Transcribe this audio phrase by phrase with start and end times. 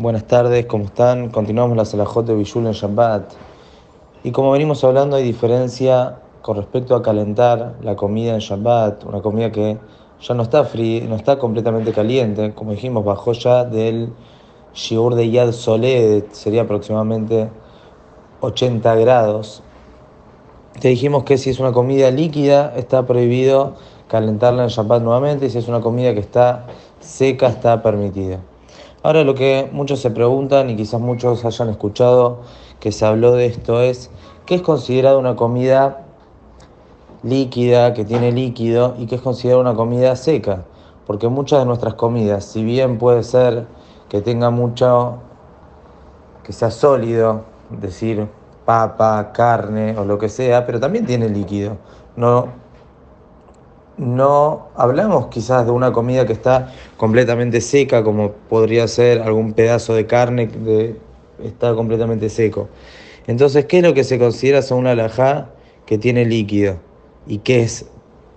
[0.00, 1.28] Buenas tardes, ¿cómo están?
[1.28, 3.34] Continuamos la Salahot de Bishul en Shabbat.
[4.24, 9.20] Y como venimos hablando, hay diferencia con respecto a calentar la comida en Shabbat, una
[9.20, 9.76] comida que
[10.22, 14.14] ya no está fría, no está completamente caliente, como dijimos, bajó ya del
[14.72, 17.50] shiur de Yad Soled, sería aproximadamente
[18.40, 19.62] 80 grados.
[20.80, 23.74] Te dijimos que si es una comida líquida, está prohibido
[24.08, 26.68] calentarla en Shabbat nuevamente, y si es una comida que está
[27.00, 28.40] seca, está permitida.
[29.02, 32.40] Ahora lo que muchos se preguntan y quizás muchos hayan escuchado
[32.80, 34.10] que se habló de esto es,
[34.44, 36.04] ¿qué es considerado una comida
[37.22, 40.64] líquida, que tiene líquido, y qué es considerada una comida seca?
[41.06, 43.66] Porque muchas de nuestras comidas, si bien puede ser
[44.10, 45.16] que tenga mucho,
[46.44, 48.28] que sea sólido, decir
[48.66, 51.78] papa, carne o lo que sea, pero también tiene líquido.
[52.16, 52.48] No,
[54.00, 59.94] no hablamos quizás de una comida que está completamente seca, como podría ser algún pedazo
[59.94, 60.96] de carne que
[61.44, 62.70] está completamente seco.
[63.26, 65.50] Entonces, ¿qué es lo que se considera son una alajá
[65.84, 66.78] que tiene líquido?
[67.26, 67.84] ¿Y qué es,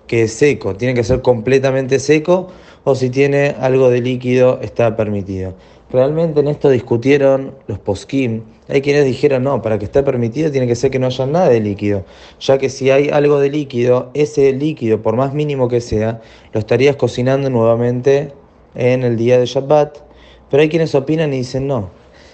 [0.05, 0.75] que es seco?
[0.75, 2.49] ¿Tiene que ser completamente seco
[2.83, 5.55] o si tiene algo de líquido está permitido?
[5.93, 8.41] Realmente en esto discutieron los poskim.
[8.67, 11.49] Hay quienes dijeron, no, para que esté permitido tiene que ser que no haya nada
[11.49, 12.03] de líquido,
[12.39, 16.19] ya que si hay algo de líquido, ese líquido, por más mínimo que sea,
[16.51, 18.33] lo estarías cocinando nuevamente
[18.73, 19.99] en el día de Shabbat.
[20.49, 21.89] Pero hay quienes opinan y dicen, no,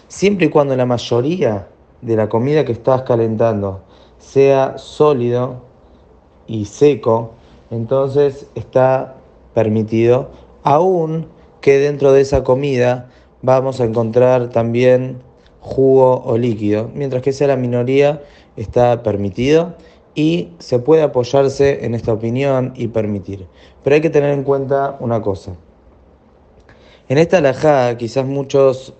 [0.07, 1.67] siempre y cuando la mayoría
[2.02, 3.81] de la comida que estás calentando
[4.19, 5.61] sea sólido
[6.47, 7.33] y seco,
[7.71, 9.17] entonces está
[9.53, 10.31] permitido,
[10.63, 11.27] aún
[11.59, 13.09] que dentro de esa comida
[13.41, 15.21] vamos a encontrar también
[15.59, 18.21] jugo o líquido, mientras que sea la minoría
[18.55, 19.75] está permitido
[20.15, 23.47] y se puede apoyarse en esta opinión y permitir.
[23.83, 25.53] Pero hay que tener en cuenta una cosa.
[27.07, 28.93] En esta alajá quizás muchos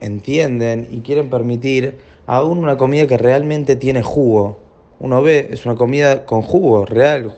[0.00, 4.58] entienden y quieren permitir aún una comida que realmente tiene jugo.
[5.00, 7.34] Uno ve, es una comida con jugo real,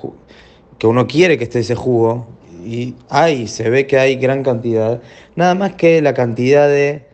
[0.78, 2.26] que uno quiere que esté ese jugo,
[2.65, 5.00] y hay, se ve que hay gran cantidad,
[5.37, 7.04] nada más que la cantidad de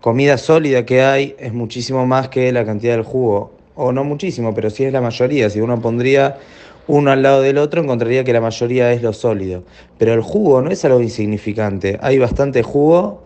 [0.00, 4.54] comida sólida que hay es muchísimo más que la cantidad del jugo, o no muchísimo,
[4.54, 6.38] pero sí es la mayoría, si uno pondría
[6.86, 9.62] uno al lado del otro encontraría que la mayoría es lo sólido,
[9.98, 13.22] pero el jugo no es algo insignificante, hay bastante jugo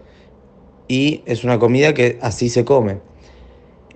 [0.86, 2.98] y es una comida que así se come.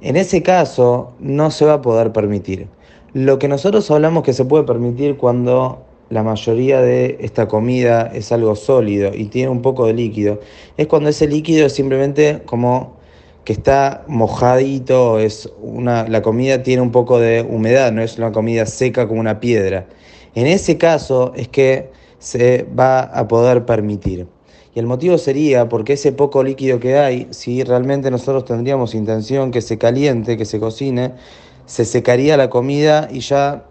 [0.00, 2.68] En ese caso no se va a poder permitir.
[3.12, 8.32] Lo que nosotros hablamos que se puede permitir cuando la mayoría de esta comida es
[8.32, 10.40] algo sólido y tiene un poco de líquido,
[10.76, 12.96] es cuando ese líquido es simplemente como
[13.44, 18.30] que está mojadito, es una, la comida tiene un poco de humedad, no es una
[18.30, 19.86] comida seca como una piedra.
[20.34, 24.26] En ese caso es que se va a poder permitir.
[24.74, 29.50] Y el motivo sería porque ese poco líquido que hay, si realmente nosotros tendríamos intención
[29.50, 31.14] que se caliente, que se cocine,
[31.64, 33.64] se secaría la comida y ya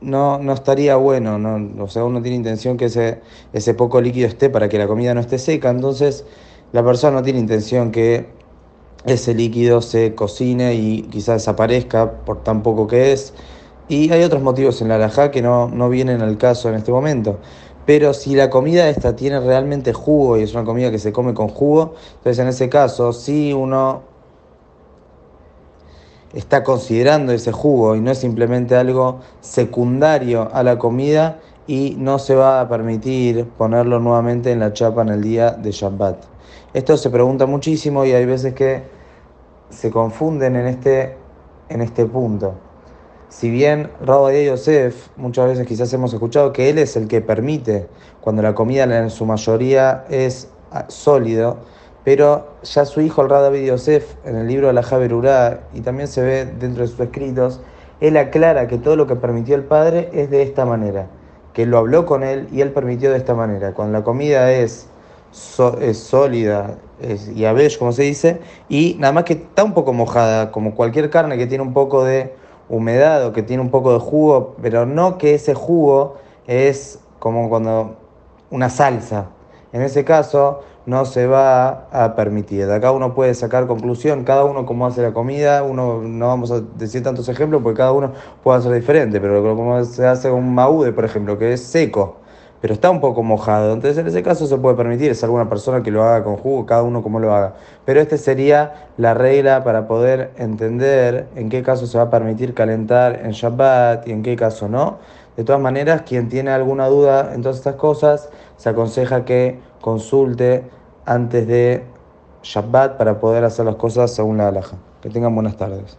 [0.00, 3.20] no, no estaría bueno, no, o sea, uno tiene intención que ese,
[3.52, 6.24] ese poco líquido esté para que la comida no esté seca, entonces
[6.72, 8.26] la persona no tiene intención que
[9.04, 13.34] ese líquido se cocine y quizás desaparezca por tan poco que es.
[13.88, 16.92] Y hay otros motivos en la alajá que no, no vienen al caso en este
[16.92, 17.38] momento.
[17.84, 21.34] Pero si la comida esta tiene realmente jugo y es una comida que se come
[21.34, 24.11] con jugo, entonces en ese caso, si uno
[26.32, 32.18] está considerando ese jugo y no es simplemente algo secundario a la comida y no
[32.18, 36.24] se va a permitir ponerlo nuevamente en la chapa en el día de Shabbat.
[36.74, 38.82] Esto se pregunta muchísimo y hay veces que
[39.70, 41.16] se confunden en este,
[41.68, 42.54] en este punto.
[43.28, 47.88] Si bien Rabbi Yosef, muchas veces quizás hemos escuchado que él es el que permite
[48.20, 50.48] cuando la comida en su mayoría es
[50.88, 51.58] sólido,
[52.04, 56.08] pero ya su hijo, el David Yosef, en el libro de la Javerurá, y también
[56.08, 57.60] se ve dentro de sus escritos,
[58.00, 61.06] él aclara que todo lo que permitió el padre es de esta manera,
[61.52, 63.74] que lo habló con él y él permitió de esta manera.
[63.74, 64.88] Cuando la comida es,
[65.80, 69.92] es sólida es, y abesh, como se dice, y nada más que está un poco
[69.92, 72.34] mojada, como cualquier carne que tiene un poco de
[72.68, 76.16] humedad o que tiene un poco de jugo, pero no que ese jugo
[76.48, 77.96] es como cuando
[78.50, 79.26] una salsa.
[79.72, 82.66] En ese caso, no se va a permitir.
[82.66, 86.50] De acá uno puede sacar conclusión, cada uno como hace la comida, uno no vamos
[86.50, 90.54] a decir tantos ejemplos porque cada uno puede hacer diferente, pero como se hace un
[90.54, 92.16] maude, por ejemplo, que es seco,
[92.60, 95.82] pero está un poco mojado, entonces en ese caso se puede permitir, es alguna persona
[95.82, 97.54] que lo haga con jugo, cada uno como lo haga.
[97.84, 102.54] Pero esta sería la regla para poder entender en qué caso se va a permitir
[102.54, 104.98] calentar en Shabbat y en qué caso no.
[105.36, 110.64] De todas maneras, quien tiene alguna duda en todas estas cosas, se aconseja que consulte
[111.06, 111.84] antes de
[112.42, 114.76] Shabbat para poder hacer las cosas según la alhaja.
[115.00, 115.96] Que tengan buenas tardes.